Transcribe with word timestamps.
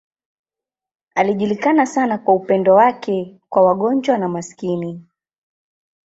Alijulikana 1.15 1.85
sana 1.85 2.17
kwa 2.17 2.33
upendo 2.33 2.75
wake 2.75 3.41
kwa 3.49 3.61
wagonjwa 3.61 4.17
na 4.17 4.27
maskini. 4.29 5.05